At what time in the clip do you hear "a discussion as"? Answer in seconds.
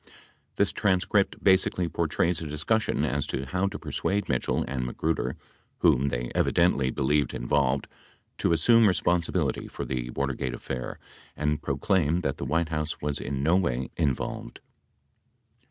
2.41-3.27